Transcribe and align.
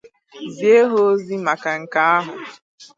zie 0.55 0.77
ha 0.89 0.97
ozi 1.09 1.35
maka 1.45 1.71
nke 1.81 2.01
ahụ 2.15 2.33